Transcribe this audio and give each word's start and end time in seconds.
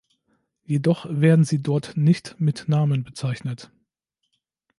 Jedoch 0.63 1.05
werden 1.11 1.45
sie 1.45 1.61
dort 1.61 1.95
nicht 1.95 2.35
mit 2.41 2.67
Namen 2.67 3.03
bezeichnet. 3.03 3.69